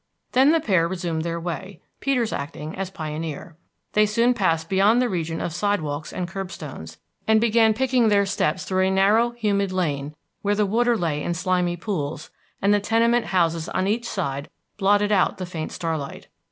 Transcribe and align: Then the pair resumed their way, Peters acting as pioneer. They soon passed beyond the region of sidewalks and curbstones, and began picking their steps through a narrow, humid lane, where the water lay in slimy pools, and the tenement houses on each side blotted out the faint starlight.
Then 0.31 0.51
the 0.51 0.59
pair 0.59 0.87
resumed 0.87 1.21
their 1.21 1.39
way, 1.39 1.79
Peters 1.99 2.33
acting 2.33 2.75
as 2.75 2.89
pioneer. 2.89 3.55
They 3.93 4.07
soon 4.07 4.33
passed 4.33 4.67
beyond 4.67 4.99
the 4.99 5.07
region 5.07 5.39
of 5.39 5.53
sidewalks 5.53 6.11
and 6.11 6.27
curbstones, 6.27 6.97
and 7.27 7.39
began 7.39 7.75
picking 7.75 8.07
their 8.07 8.25
steps 8.25 8.65
through 8.65 8.87
a 8.87 8.89
narrow, 8.89 9.29
humid 9.33 9.71
lane, 9.71 10.15
where 10.41 10.55
the 10.55 10.65
water 10.65 10.97
lay 10.97 11.21
in 11.21 11.35
slimy 11.35 11.77
pools, 11.77 12.31
and 12.63 12.73
the 12.73 12.79
tenement 12.79 13.27
houses 13.27 13.69
on 13.69 13.85
each 13.85 14.09
side 14.09 14.49
blotted 14.75 15.11
out 15.11 15.37
the 15.37 15.45
faint 15.45 15.71
starlight. 15.71 16.29